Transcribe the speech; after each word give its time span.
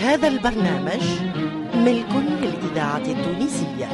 هذا 0.00 0.28
البرنامج 0.28 1.02
ملك 1.74 2.08
للإذاعة 2.42 3.02
التونسية. 3.06 3.88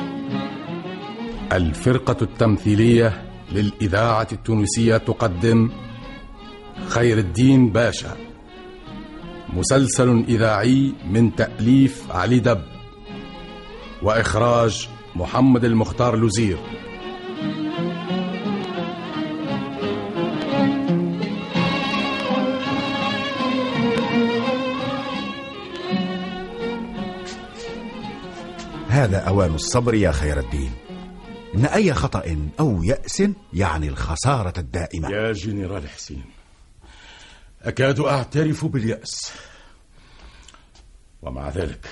الفرقة 1.53 2.17
التمثيلية 2.23 3.23
للإذاعة 3.53 4.29
التونسية 4.33 4.97
تقدم 4.97 5.71
خير 6.89 7.19
الدين 7.19 7.71
باشا. 7.71 8.16
مسلسل 9.48 10.25
إذاعي 10.29 10.93
من 11.11 11.37
تأليف 11.37 12.11
علي 12.11 12.38
دب. 12.38 12.62
وإخراج 14.02 14.88
محمد 15.16 15.64
المختار 15.64 16.16
لوزير. 16.16 16.59
هذا 28.96 29.18
أوان 29.18 29.55
الصبر 29.55 29.95
يا 29.95 30.12
خير 30.12 30.38
الدين. 30.38 30.73
إن 31.55 31.66
أي 31.66 31.95
خطأ 31.95 32.50
أو 32.60 32.82
يأس 32.82 33.22
يعني 33.52 33.88
الخسارة 33.88 34.60
الدائمة. 34.60 35.10
يا 35.10 35.32
جنرال 35.32 35.88
حسين 35.88 36.24
أكاد 37.62 38.00
أعترف 38.00 38.64
باليأس. 38.64 39.32
ومع 41.22 41.48
ذلك 41.48 41.86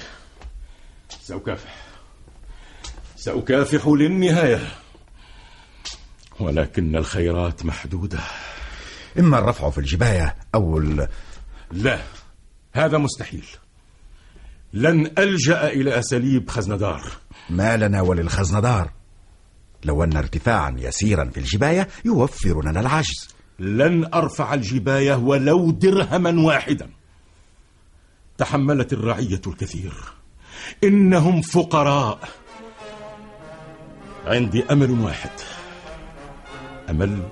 سأكافح. 1.08 1.77
سأكافح 3.16 3.86
للنهاية. 3.86 4.68
ولكن 6.41 6.96
الخيرات 6.96 7.64
محدودة. 7.64 8.20
إما 9.18 9.38
الرفع 9.38 9.70
في 9.70 9.78
الجباية 9.78 10.36
أو 10.55 10.78
ال... 10.78 11.08
لا 11.72 11.98
هذا 12.72 12.98
مستحيل. 12.98 13.46
لن 14.74 15.10
ألجأ 15.19 15.69
إلى 15.69 15.98
أساليب 15.98 16.51
خزندار 16.51 17.02
ما 17.51 17.77
لنا 17.77 18.00
وللخزندار 18.00 18.91
لو 19.84 20.05
أن 20.05 20.17
ارتفاعا 20.17 20.75
يسيرا 20.78 21.25
في 21.25 21.41
الجباية 21.41 21.89
يوفر 22.05 22.64
لنا 22.64 22.80
العجز. 22.80 23.34
لن 23.58 24.14
أرفع 24.14 24.55
الجباية 24.55 25.14
ولو 25.14 25.70
درهما 25.70 26.41
واحدا. 26.41 26.91
تحملت 28.39 28.92
الرعية 28.92 29.41
الكثير. 29.47 29.95
إنهم 30.84 31.41
فقراء. 31.41 32.28
عندي 34.27 34.64
أمل 34.64 34.91
واحد. 34.91 35.30
أمل 36.91 37.28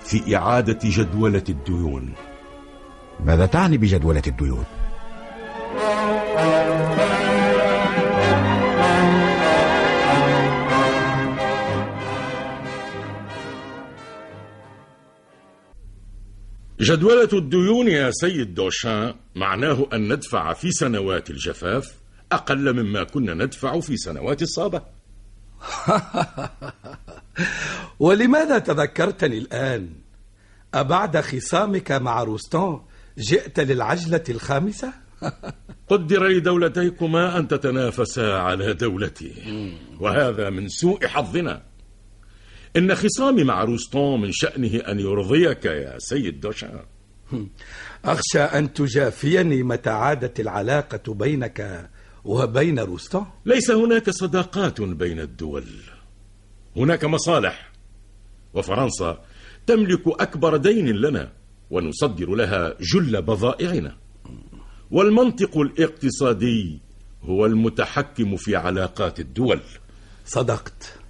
في 0.00 0.36
إعادة 0.36 0.78
جدولة 0.84 1.44
الديون. 1.48 2.14
ماذا 3.24 3.46
تعني 3.46 3.78
بجدولة 3.78 4.22
الديون؟ 4.26 4.64
جدولة 16.84 17.28
الديون 17.32 17.88
يا 17.88 18.10
سيد 18.10 18.54
دوشان 18.54 19.14
معناه 19.34 19.88
أن 19.92 20.12
ندفع 20.12 20.52
في 20.52 20.70
سنوات 20.70 21.30
الجفاف 21.30 21.94
أقل 22.32 22.72
مما 22.72 23.04
كنا 23.04 23.34
ندفع 23.34 23.80
في 23.80 23.96
سنوات 23.96 24.42
الصابة 24.42 24.82
ولماذا 28.04 28.58
تذكرتني 28.58 29.38
الآن؟ 29.38 29.90
أبعد 30.74 31.20
خصامك 31.20 31.92
مع 31.92 32.22
روستون 32.22 32.86
جئت 33.18 33.60
للعجلة 33.60 34.24
الخامسة؟ 34.28 34.92
قدر 35.90 36.28
لدولتيكما 36.28 37.38
أن 37.38 37.48
تتنافسا 37.48 38.20
على 38.20 38.74
دولتي 38.74 39.32
وهذا 40.00 40.50
من 40.50 40.68
سوء 40.68 41.06
حظنا 41.06 41.62
إن 42.76 42.94
خصامي 42.94 43.44
مع 43.44 43.64
روستون 43.64 44.20
من 44.20 44.32
شأنه 44.32 44.76
أن 44.76 45.00
يرضيك 45.00 45.64
يا 45.64 45.98
سيد 45.98 46.40
دوشان. 46.40 46.80
أخشى 48.04 48.40
أن 48.40 48.72
تجافيني 48.72 49.62
متى 49.62 49.90
عادت 49.90 50.40
العلاقة 50.40 51.14
بينك 51.14 51.90
وبين 52.24 52.78
روستون؟ 52.78 53.26
ليس 53.46 53.70
هناك 53.70 54.10
صداقات 54.10 54.80
بين 54.80 55.20
الدول. 55.20 55.64
هناك 56.76 57.04
مصالح 57.04 57.72
وفرنسا 58.54 59.24
تملك 59.66 60.02
أكبر 60.06 60.56
دين 60.56 60.88
لنا 60.88 61.32
ونصدر 61.70 62.30
لها 62.30 62.76
جل 62.80 63.22
بضائعنا. 63.22 63.96
والمنطق 64.90 65.58
الاقتصادي 65.58 66.80
هو 67.22 67.46
المتحكم 67.46 68.36
في 68.36 68.56
علاقات 68.56 69.20
الدول. 69.20 69.60
صدقت. 70.24 71.03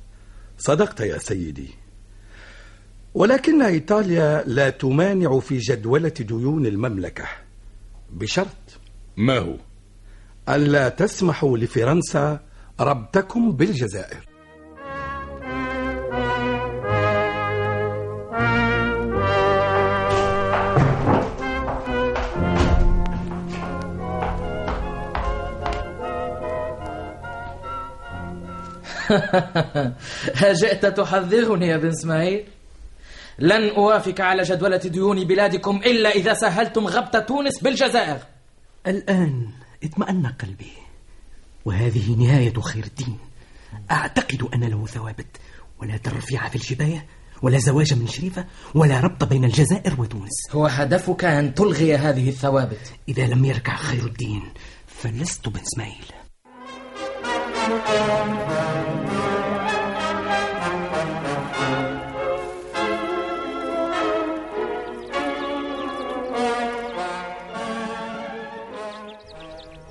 صدقت 0.59 1.01
يا 1.01 1.19
سيدي. 1.19 1.69
ولكن 3.15 3.63
إيطاليا 3.63 4.45
لا 4.47 4.71
تمانع 4.71 5.39
في 5.41 5.59
جدولة 5.59 6.09
ديون 6.09 6.67
المملكة. 6.67 7.25
بشرط. 8.11 8.81
ما 9.17 9.39
هو؟ 9.39 9.57
ألا 10.49 10.89
تسمحوا 10.89 11.59
لفرنسا 11.59 12.41
ربطكم 12.81 13.53
بالجزائر. 13.53 14.34
جئت 30.53 30.87
تحذرني 30.87 31.67
يا 31.67 31.77
بن 31.77 31.89
إسماعيل؟ 31.89 32.45
لن 33.39 33.71
أوافق 33.71 34.21
على 34.21 34.43
جدولة 34.43 34.77
ديون 34.77 35.25
بلادكم 35.25 35.77
إلا 35.77 36.11
إذا 36.11 36.35
سهلتم 36.35 36.87
غبطة 36.87 37.19
تونس 37.19 37.61
بالجزائر. 37.63 38.19
الآن 38.87 39.49
اطمأن 39.85 40.27
قلبي 40.27 40.73
وهذه 41.65 42.17
نهاية 42.17 42.61
خير 42.61 42.85
الدين. 42.85 43.19
أعتقد 43.91 44.49
أن 44.55 44.65
له 44.65 44.87
ثوابت 44.87 45.27
ولا 45.83 45.97
ترفيع 45.97 46.49
في 46.49 46.57
الجباية 46.57 47.07
ولا 47.43 47.59
زواج 47.59 47.95
من 47.95 48.07
شريفة 48.07 48.45
ولا 48.75 49.01
ربط 49.01 49.25
بين 49.25 49.45
الجزائر 49.45 50.01
وتونس. 50.01 50.33
هو 50.51 50.67
هدفك 50.67 51.25
أن 51.25 51.55
تلغي 51.55 51.97
هذه 51.97 52.29
الثوابت. 52.29 52.93
إذا 53.09 53.27
لم 53.27 53.45
يركع 53.45 53.77
خير 53.77 54.07
الدين 54.07 54.43
فلست 54.87 55.49
بن 55.49 55.61
إسماعيل. 55.61 56.24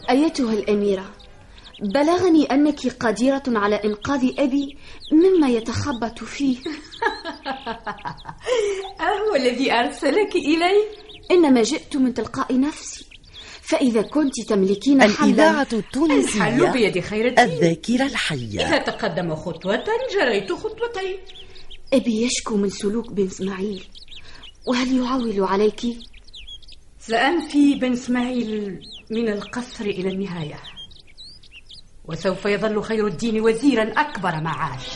أيتها 0.10 0.54
الأميرة 0.54 1.06
بلغني 1.82 2.46
أنك 2.46 2.88
قديرة 2.88 3.44
على 3.48 3.76
إنقاذ 3.76 4.32
أبي 4.40 4.78
مما 5.12 5.50
يتخبط 5.50 6.24
فيه 6.24 6.58
أهو 9.02 9.36
الذي 9.36 9.74
أرسلك 9.74 10.36
إلي؟ 10.36 10.88
إنما 11.32 11.62
جئت 11.62 11.96
من 11.98 12.14
تلقاء 12.14 12.60
نفسي 12.60 13.13
فإذا 13.64 14.02
كنت 14.02 14.42
تملكين 14.42 15.02
حلا 15.02 15.26
الإذاعة 15.26 15.68
التونسية 15.74 16.48
الحل 16.48 16.72
بيد 16.72 17.00
خير 17.00 17.28
الدين. 17.28 17.44
الذاكرة 17.44 18.06
الحية. 18.06 18.68
إذا 18.68 18.78
تقدم 18.78 19.36
خطوة 19.36 19.84
جريت 20.14 20.52
خطوتين. 20.52 21.18
أبي 21.94 22.22
يشكو 22.22 22.58
من 22.58 22.70
سلوك 22.70 23.12
بن 23.12 23.28
إسماعيل 23.28 23.84
وهل 24.68 24.98
يعول 24.98 25.44
عليك؟ 25.44 25.82
سأنفي 27.00 27.76
بن 27.76 27.94
إسماعيل 27.94 28.80
من 29.12 29.30
القصر 29.30 29.86
إلى 29.86 30.10
النهاية 30.10 30.60
وسوف 32.06 32.46
يظل 32.46 32.84
خير 32.84 33.08
الدين 33.08 33.42
وزيرا 33.42 33.84
أكبر 33.84 34.42
معاش. 34.42 34.88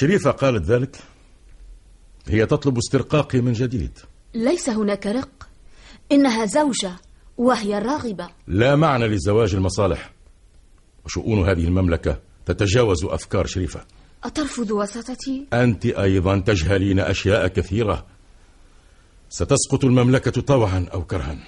شريفة 0.00 0.30
قالت 0.30 0.64
ذلك؟ 0.64 0.96
هي 2.28 2.46
تطلب 2.46 2.78
استرقاقي 2.78 3.40
من 3.40 3.52
جديد. 3.52 3.98
ليس 4.34 4.68
هناك 4.68 5.06
رق. 5.06 5.48
إنها 6.12 6.46
زوجة 6.46 6.92
وهي 7.38 7.78
راغبة. 7.78 8.28
لا 8.46 8.76
معنى 8.76 9.06
لزواج 9.06 9.54
المصالح. 9.54 10.12
وشؤون 11.04 11.48
هذه 11.48 11.64
المملكة 11.64 12.20
تتجاوز 12.46 13.04
أفكار 13.04 13.46
شريفة. 13.46 13.84
أترفض 14.24 14.70
وساطتي؟ 14.70 15.46
أنت 15.52 15.86
أيضا 15.86 16.38
تجهلين 16.38 17.00
أشياء 17.00 17.48
كثيرة. 17.48 18.06
ستسقط 19.28 19.84
المملكة 19.84 20.40
طوعا 20.40 20.86
أو 20.92 21.04
كرها. 21.04 21.38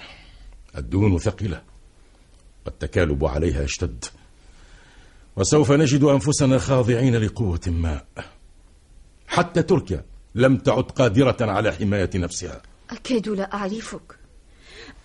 الدون 0.77 1.17
ثقيلة. 1.17 1.61
والتكالب 2.65 3.25
عليها 3.25 3.63
اشتد. 3.63 4.05
وسوف 5.35 5.71
نجد 5.71 6.03
أنفسنا 6.03 6.57
خاضعين 6.57 7.15
لقوة 7.15 7.61
ما. 7.67 8.01
حتى 9.33 9.63
تركيا 9.63 10.05
لم 10.35 10.57
تعد 10.57 10.83
قادرة 10.83 11.37
على 11.41 11.71
حماية 11.71 12.09
نفسها. 12.15 12.61
أكاد 12.89 13.29
لا 13.29 13.53
أعرفك. 13.53 14.15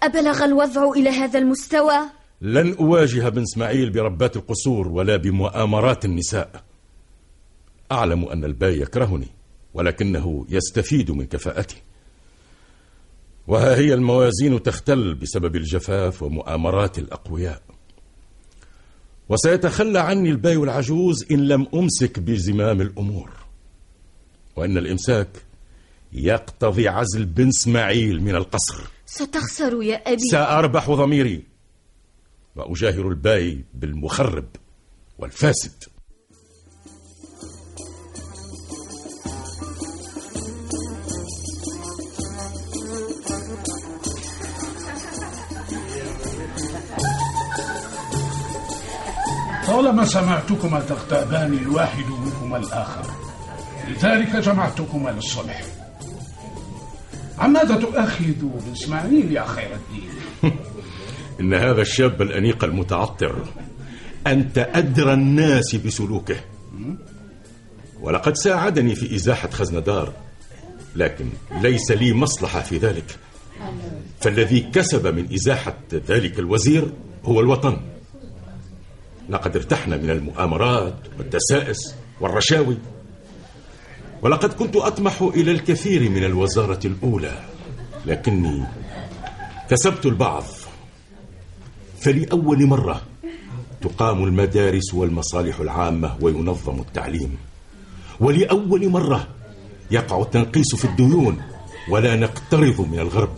أبلغ 0.02 0.44
الوضع 0.44 0.90
إلى 0.90 1.10
هذا 1.10 1.38
المستوى؟ 1.38 1.98
لن 2.40 2.76
أواجه 2.80 3.28
بن 3.28 3.42
إسماعيل 3.42 3.90
بربات 3.90 4.36
القصور 4.36 4.88
ولا 4.88 5.16
بمؤامرات 5.16 6.04
النساء. 6.04 6.62
أعلم 7.92 8.25
أن 8.25 8.44
الباي 8.44 8.80
يكرهني 8.80 9.28
ولكنه 9.75 10.46
يستفيد 10.48 11.10
من 11.10 11.26
كفاءتي. 11.26 11.82
وها 13.46 13.76
هي 13.76 13.94
الموازين 13.94 14.62
تختل 14.62 15.14
بسبب 15.14 15.56
الجفاف 15.56 16.22
ومؤامرات 16.22 16.98
الأقوياء. 16.98 17.62
وسيتخلى 19.28 19.98
عني 19.98 20.30
الباي 20.30 20.56
العجوز 20.56 21.32
إن 21.32 21.48
لم 21.48 21.66
أمسك 21.75 22.19
بزمام 22.19 22.80
الأمور. 22.80 23.47
وإن 24.58 24.78
الإمساك 24.78 25.28
يقتضي 26.12 26.88
عزل 26.88 27.25
بن 27.25 27.49
إسماعيل 27.49 28.22
من 28.22 28.34
القصر. 28.34 28.81
ستخسر 29.06 29.82
يا 29.82 29.96
أبي. 29.96 30.22
سأربح 30.31 30.90
ضميري 30.90 31.43
وأجاهر 32.56 33.08
الباي 33.08 33.64
بالمخرب 33.75 34.46
والفاسد. 35.19 35.84
طالما 49.66 50.04
سمعتكما 50.04 50.81
تغتابان 50.81 51.52
الواحد 51.52 52.04
منكما 52.04 52.56
الآخر. 52.56 53.27
لذلك 53.88 54.37
جمعتكما 54.37 55.11
للصلح 55.11 55.62
عن 57.38 57.52
ماذا 57.52 57.75
تؤخذ 57.75 58.25
بإسماعيل 58.69 59.32
يا 59.32 59.44
خير 59.44 59.70
الدين؟ 59.75 60.11
إن 61.40 61.55
هذا 61.55 61.82
الشاب 61.82 62.23
الأنيق 62.23 62.64
المتعطر. 62.64 63.44
أنت 64.26 64.58
أدرى 64.58 65.12
الناس 65.12 65.75
بسلوكه. 65.75 66.37
ولقد 68.00 68.37
ساعدني 68.37 68.94
في 68.94 69.17
إزاحة 69.17 69.50
خزندار 69.50 70.12
لكن 70.96 71.29
ليس 71.62 71.90
لي 71.90 72.12
مصلحة 72.12 72.61
في 72.61 72.79
ذلك. 72.79 73.17
فالذي 74.20 74.61
كسب 74.61 75.06
من 75.06 75.35
إزاحة 75.35 75.76
ذلك 75.93 76.38
الوزير 76.38 76.93
هو 77.25 77.40
الوطن. 77.40 77.76
لقد 79.29 79.56
ارتحنا 79.56 79.96
من 79.96 80.11
المؤامرات 80.11 80.94
والدسائس 81.19 81.94
والرشاوي. 82.20 82.76
ولقد 84.22 84.52
كنت 84.52 84.76
أطمح 84.76 85.22
إلى 85.22 85.50
الكثير 85.50 86.10
من 86.10 86.24
الوزارة 86.24 86.80
الأولى 86.84 87.40
لكني 88.06 88.64
كسبت 89.70 90.06
البعض. 90.06 90.44
فلأول 92.00 92.66
مرة 92.66 93.02
تقام 93.80 94.24
المدارس 94.24 94.94
والمصالح 94.94 95.60
العامة 95.60 96.16
وينظم 96.20 96.80
التعليم. 96.80 97.36
ولأول 98.20 98.88
مرة 98.88 99.26
يقع 99.90 100.22
التنقيس 100.22 100.74
في 100.74 100.84
الديون 100.84 101.42
ولا 101.90 102.16
نقترض 102.16 102.80
من 102.80 102.98
الغرب. 102.98 103.36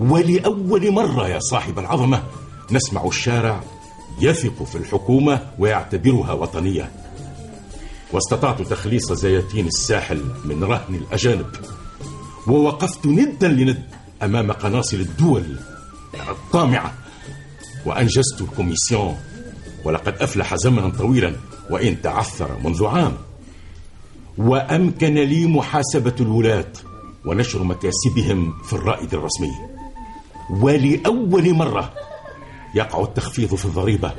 ولأول 0.00 0.90
مرة 0.90 1.28
يا 1.28 1.38
صاحب 1.38 1.78
العظمة 1.78 2.22
نسمع 2.70 3.06
الشارع 3.06 3.60
يثق 4.20 4.62
في 4.62 4.78
الحكومة 4.78 5.40
ويعتبرها 5.58 6.32
وطنية. 6.32 6.90
واستطعت 8.12 8.62
تخليص 8.62 9.12
زياتين 9.12 9.66
الساحل 9.66 10.24
من 10.44 10.64
رهن 10.64 10.94
الأجانب. 10.94 11.46
ووقفت 12.46 13.06
ندا 13.06 13.48
لند 13.48 13.82
أمام 14.22 14.52
قناصل 14.52 14.96
الدول 14.96 15.56
الطامعة 16.28 16.94
وأنجزت 17.86 18.40
الكوميسيون. 18.40 19.16
ولقد 19.84 20.14
أفلح 20.20 20.54
زمنا 20.54 20.88
طويلا 20.88 21.32
وإن 21.70 22.02
تعثر 22.02 22.58
منذ 22.64 22.86
عام. 22.86 23.16
وأمكن 24.38 25.14
لي 25.14 25.46
محاسبة 25.46 26.14
الولاة 26.20 26.72
ونشر 27.26 27.62
مكاسبهم 27.62 28.58
في 28.64 28.72
الرائد 28.72 29.14
الرسمي. 29.14 29.52
ولأول 30.50 31.54
مرة 31.54 31.92
يقع 32.74 33.02
التخفيض 33.02 33.54
في 33.54 33.64
الضريبة 33.64 34.12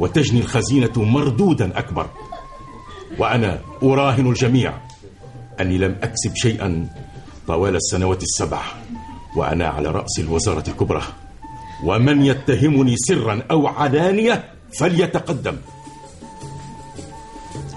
وتجني 0.00 0.40
الخزينة 0.40 0.92
مردودا 0.96 1.78
أكبر. 1.78 2.10
وأنا 3.18 3.60
أراهن 3.82 4.26
الجميع 4.26 4.74
أني 5.60 5.78
لم 5.78 5.96
أكسب 6.02 6.32
شيئا 6.34 6.88
طوال 7.46 7.76
السنوات 7.76 8.22
السبع 8.22 8.60
وأنا 9.36 9.68
على 9.68 9.90
رأس 9.90 10.18
الوزارة 10.18 10.64
الكبرى. 10.68 11.02
ومن 11.84 12.22
يتهمني 12.22 12.96
سرا 12.96 13.42
أو 13.50 13.66
علانية 13.66 14.44
فليتقدم. 14.78 15.56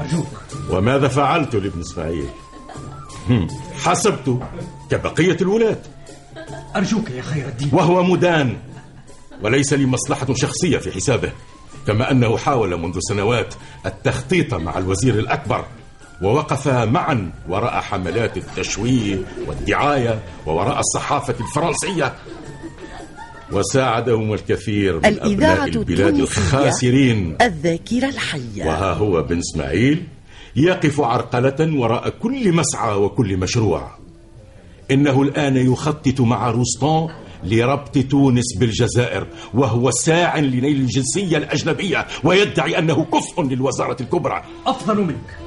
أرجوك. 0.01 0.41
وماذا 0.69 1.07
فعلت 1.07 1.55
لابن 1.55 1.79
إسماعيل؟ 1.79 2.27
حسبت 3.83 4.39
كبقية 4.91 5.37
الولاة 5.41 5.77
أرجوك 6.75 7.11
يا 7.11 7.21
خير 7.21 7.47
الدين. 7.47 7.69
وهو 7.73 8.03
مدان 8.03 8.57
وليس 9.43 9.73
لي 9.73 9.85
مصلحة 9.85 10.33
شخصية 10.33 10.77
في 10.77 10.91
حسابه. 10.91 11.31
كما 11.89 12.11
أنه 12.11 12.37
حاول 12.37 12.79
منذ 12.79 12.99
سنوات 12.99 13.53
التخطيط 13.85 14.53
مع 14.53 14.77
الوزير 14.77 15.19
الأكبر 15.19 15.65
ووقفا 16.21 16.85
معا 16.85 17.31
وراء 17.47 17.81
حملات 17.81 18.37
التشويه 18.37 19.17
والدعاية 19.47 20.19
ووراء 20.45 20.79
الصحافة 20.79 21.35
الفرنسية. 21.39 22.13
وساعدهم 23.51 24.33
الكثير 24.33 24.95
من 24.95 25.05
أبناء 25.05 25.25
الإذاعة 25.27 25.65
البلاد 25.65 26.07
التونسية 26.07 26.23
الخاسرين. 26.23 27.37
الذاكرة 27.41 28.09
الحية. 28.09 28.65
وها 28.65 28.93
هو 28.93 29.21
بن 29.21 29.37
إسماعيل 29.37 30.03
يقف 30.55 31.01
عرقلة 31.01 31.79
وراء 31.79 32.09
كل 32.09 32.53
مسعى 32.53 32.95
وكل 32.95 33.37
مشروع. 33.37 33.91
إنه 34.91 35.21
الآن 35.21 35.57
يخطط 35.57 36.21
مع 36.21 36.51
روستان 36.51 37.07
لربط 37.43 37.97
تونس 37.97 38.57
بالجزائر 38.59 39.27
وهو 39.53 39.91
ساع 39.91 40.37
لنيل 40.37 40.75
الجنسية 40.81 41.37
الأجنبية 41.37 42.07
ويدعي 42.23 42.79
أنه 42.79 43.05
كفء 43.05 43.43
للوزارة 43.43 44.01
الكبرى. 44.01 44.43
أفضل 44.67 45.01
منك. 45.01 45.37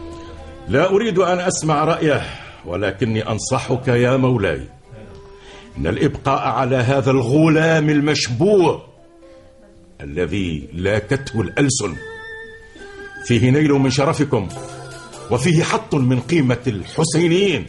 لا 0.68 0.90
أريد 0.90 1.18
أن 1.18 1.38
أسمع 1.38 1.84
رأيه 1.84 2.22
ولكني 2.66 3.28
أنصحك 3.28 3.88
يا 3.88 4.16
مولاي. 4.16 4.68
إن 5.78 5.86
الإبقاء 5.86 6.48
على 6.48 6.76
هذا 6.76 7.10
الغلام 7.10 7.90
المشبوه 7.90 8.82
الذي 10.00 10.68
لاكته 10.72 11.40
الألسن. 11.40 11.94
فيه 13.24 13.50
نيل 13.50 13.72
من 13.72 13.90
شرفكم 13.90 14.48
وفيه 15.30 15.62
حط 15.62 15.94
من 15.94 16.20
قيمة 16.20 16.58
الحسينيين 16.66 17.66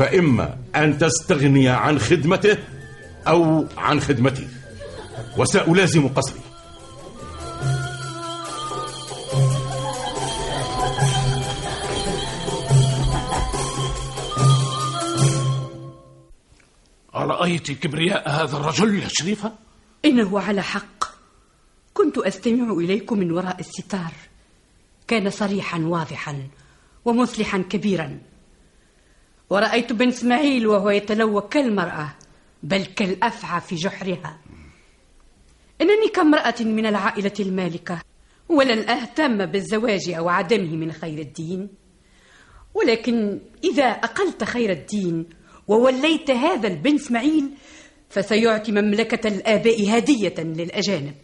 فإما 0.00 0.56
أن 0.76 0.98
تستغني 0.98 1.68
عن 1.68 1.98
خدمته 1.98 2.58
أو 3.28 3.66
عن 3.76 4.00
خدمتي. 4.00 4.48
وسألازم 5.36 6.08
قصري 6.08 6.40
أرأيت 17.14 17.70
كبرياء 17.70 18.30
هذا 18.30 18.56
الرجل 18.56 18.98
يا 19.02 19.08
شريفة؟ 19.08 19.52
إنه 20.04 20.40
على 20.40 20.62
حق. 20.62 21.04
كنت 21.94 22.18
أستمع 22.18 22.72
إليكم 22.72 23.18
من 23.18 23.32
وراء 23.32 23.60
الستار. 23.60 24.12
كان 25.08 25.30
صريحا 25.30 25.78
واضحا 25.78 26.48
ومصلحا 27.04 27.58
كبيرا. 27.58 28.29
ورأيت 29.50 29.92
بن 29.92 30.08
إسماعيل 30.08 30.66
وهو 30.66 30.90
يتلوى 30.90 31.42
كالمرأة 31.50 32.16
بل 32.62 32.84
كالأفعى 32.84 33.60
في 33.60 33.74
جحرها. 33.74 34.38
إنني 35.80 36.08
كامرأة 36.14 36.54
من 36.60 36.86
العائلة 36.86 37.32
المالكة 37.40 38.02
ولن 38.48 38.88
أهتم 38.88 39.46
بالزواج 39.46 40.10
أو 40.10 40.28
عدمه 40.28 40.76
من 40.76 40.92
خير 40.92 41.18
الدين. 41.18 41.68
ولكن 42.74 43.40
إذا 43.64 43.84
أقلت 43.84 44.44
خير 44.44 44.70
الدين 44.70 45.26
ووليت 45.68 46.30
هذا 46.30 46.68
البن 46.68 46.94
إسماعيل 46.94 47.50
فسيعطي 48.08 48.72
مملكة 48.72 49.28
الآباء 49.28 49.98
هدية 49.98 50.34
للأجانب. 50.38 51.14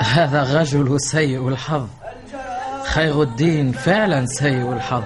هذا 0.00 0.42
الرجل 0.42 1.00
سيء 1.00 1.48
الحظ. 1.48 1.86
خير 2.84 3.22
الدين 3.22 3.72
فعلا 3.72 4.26
سيء 4.26 4.72
الحظ. 4.72 5.02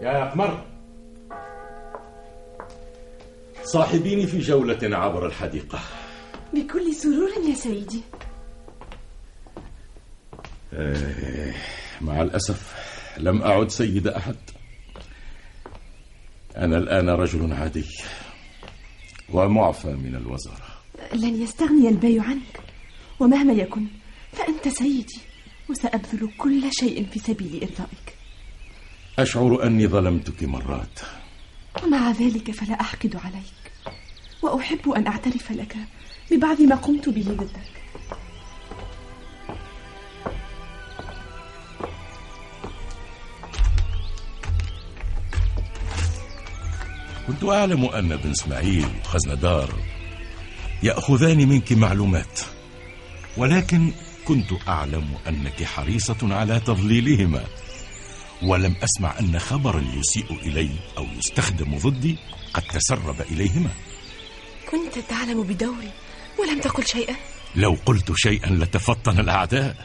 يا 0.00 0.30
قمر 0.30 0.64
صاحبيني 3.64 4.26
في 4.26 4.38
جولة 4.38 4.96
عبر 4.96 5.26
الحديقة. 5.26 5.78
بكل 6.54 6.94
سرور 6.94 7.30
يا 7.48 7.54
سيدي. 7.54 8.00
آه، 10.72 11.54
مع 12.00 12.22
الأسف 12.22 12.74
لم 13.18 13.42
أعد 13.42 13.70
سيد 13.70 14.06
أحد. 14.06 14.36
أنا 16.56 16.78
الآن 16.78 17.08
رجل 17.08 17.52
عادي 17.52 17.84
ومعفى 19.32 19.88
من 19.88 20.14
الوزارة. 20.14 20.68
لن 21.12 21.42
يستغني 21.42 21.88
البي 21.88 22.20
عنك 22.20 22.60
ومهما 23.20 23.52
يكن 23.52 23.86
فأنت 24.32 24.68
سيدي 24.68 25.18
وسأبذل 25.70 26.30
كل 26.38 26.72
شيء 26.72 27.06
في 27.06 27.18
سبيل 27.18 27.62
إرضائك. 27.62 28.19
أشعر 29.22 29.66
أني 29.66 29.86
ظلمتك 29.86 30.42
مرات. 30.42 31.00
ومع 31.82 32.10
ذلك 32.10 32.50
فلا 32.50 32.80
أحقد 32.80 33.16
عليك. 33.24 33.60
وأحب 34.42 34.90
أن 34.90 35.06
أعترف 35.06 35.52
لك 35.52 35.76
ببعض 36.30 36.60
ما 36.60 36.76
قمت 36.76 37.08
به 37.08 37.24
ضدك. 37.28 37.70
كنت 47.26 47.44
أعلم 47.44 47.84
أن 47.84 48.16
بن 48.16 48.30
إسماعيل 48.30 48.88
وخزندار 49.04 49.74
يأخذان 50.82 51.48
منك 51.48 51.72
معلومات 51.72 52.40
ولكن 53.36 53.92
كنت 54.24 54.68
أعلم 54.68 55.14
أنك 55.28 55.64
حريصة 55.64 56.18
على 56.22 56.60
تضليلهما. 56.60 57.44
ولم 58.42 58.76
أسمع 58.82 59.18
أن 59.18 59.38
خبرا 59.38 59.84
يسيء 59.94 60.32
إلي 60.32 60.70
أو 60.98 61.06
يستخدم 61.18 61.78
ضدي 61.78 62.18
قد 62.54 62.62
تسرب 62.62 63.20
إليهما. 63.20 63.70
كنت 64.70 64.98
تعلم 64.98 65.42
بدوري 65.42 65.90
ولم 66.38 66.60
تقل 66.60 66.86
شيئا. 66.86 67.16
لو 67.56 67.76
قلت 67.86 68.12
شيئا 68.16 68.50
لتفطن 68.50 69.20
الأعداء. 69.20 69.76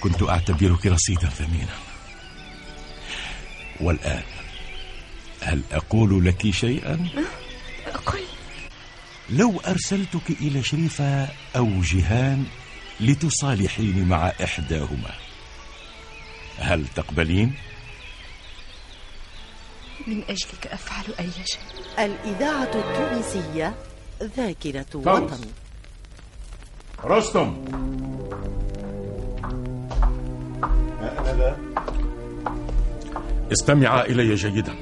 كنت 0.00 0.22
أعتبرك 0.22 0.86
رصيدا 0.86 1.28
ثمينا. 1.28 1.78
والآن 3.80 4.22
هل 5.42 5.62
أقول 5.72 6.24
لك 6.24 6.50
شيئا؟ 6.50 7.08
قل. 8.06 8.20
لو 9.30 9.60
أرسلتك 9.60 10.30
إلى 10.40 10.62
شريفة 10.62 11.28
أو 11.56 11.80
جيهان 11.80 12.46
لتصالحيني 13.00 14.04
مع 14.04 14.32
إحداهما. 14.44 15.10
هل 16.58 16.86
تقبلين؟ 16.96 17.54
من 20.06 20.22
أجلك 20.22 20.66
أفعل 20.66 21.04
أي 21.20 21.30
شيء. 21.46 21.60
الإذاعة 21.98 22.70
التونسية 22.74 23.74
ذاكرة. 24.22 24.86
وطن. 24.94 25.40
رستم. 27.04 27.64
استمعا 33.52 34.04
إلي 34.04 34.34
جيدا. 34.34 34.74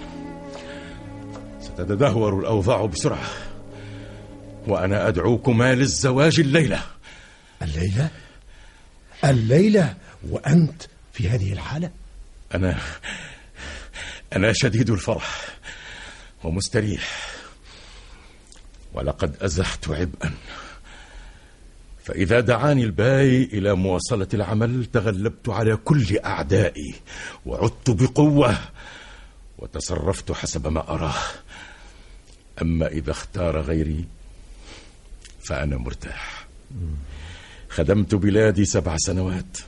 ستتدهور 1.60 2.38
الأوضاع 2.38 2.86
بسرعة 2.86 3.28
وأنا 4.66 5.08
أدعوكما 5.08 5.74
للزواج 5.74 6.40
الليلة. 6.40 6.82
الليلة؟ 7.62 8.10
الليلة 9.24 9.96
وأنت 10.28 10.82
في 11.12 11.28
هذه 11.28 11.52
الحالة؟ 11.52 11.90
أنا 12.54 12.78
أنا 14.36 14.52
شديد 14.52 14.90
الفرح 14.90 15.58
ومستريح. 16.44 17.30
ولقد 18.92 19.36
أزحت 19.42 19.88
عبئا. 19.88 20.34
فإذا 22.04 22.40
دعاني 22.40 22.84
الباي 22.84 23.42
إلى 23.42 23.74
مواصلة 23.74 24.28
العمل 24.34 24.86
تغلبت 24.86 25.48
على 25.48 25.76
كل 25.76 26.18
أعدائي 26.18 26.94
وعدت 27.46 27.90
بقوة 27.90 28.58
وتصرفت 29.58 30.32
حسب 30.32 30.66
ما 30.66 30.80
أراه. 30.80 31.22
أما 32.62 32.86
إذا 32.86 33.10
اختار 33.10 33.60
غيري 33.60 34.04
فأنا 35.48 35.76
مرتاح. 35.76 36.46
خدمت 37.70 38.14
بلادي 38.14 38.64
سبع 38.64 38.96
سنوات 38.98 39.58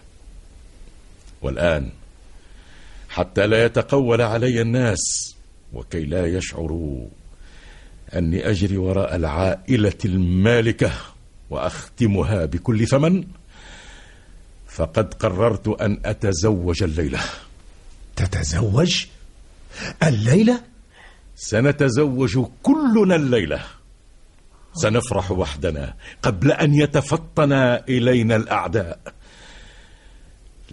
والآن 1.42 1.90
حتى 3.08 3.46
لا 3.46 3.64
يتقول 3.64 4.20
علي 4.20 4.60
الناس 4.60 5.34
وكي 5.72 6.04
لا 6.04 6.26
يشعروا 6.26 7.08
أني 8.16 8.50
أجري 8.50 8.76
وراء 8.76 9.16
العائلة 9.16 9.98
المالكة 10.04 10.92
وأختمها 11.50 12.44
بكل 12.44 12.86
ثمن 12.86 13.24
فقد 14.68 15.14
قررت 15.14 15.68
أن 15.68 16.00
أتزوج 16.04 16.82
الليلة 16.82 17.20
تتزوج؟ 18.16 19.06
الليلة؟ 20.02 20.60
سنتزوج 21.36 22.38
كلنا 22.62 23.16
الليلة 23.16 23.64
سنفرح 24.74 25.30
وحدنا 25.30 25.94
قبل 26.22 26.52
أن 26.52 26.74
يتفطن 26.74 27.52
إلينا 27.88 28.36
الأعداء. 28.36 28.98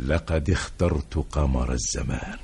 لقد 0.08 0.50
اخترت 0.50 1.26
قمر 1.32 1.74
الزمان. 1.74 2.38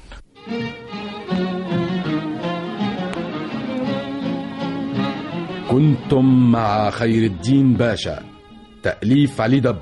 كنتم 5.69 6.51
مع 6.51 6.89
خير 6.89 7.23
الدين 7.23 7.73
باشا. 7.73 8.23
تأليف 8.83 9.41
علي 9.41 9.59
دب. 9.59 9.79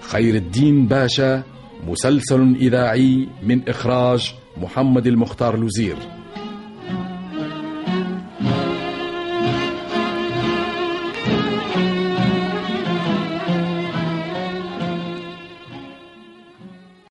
خير 0.00 0.34
الدين 0.34 0.86
باشا 0.86 1.42
مسلسل 1.86 2.56
إذاعي 2.60 3.28
من 3.42 3.68
إخراج 3.68 4.34
محمد 4.56 5.06
المختار 5.06 5.56
لوزير 5.56 5.96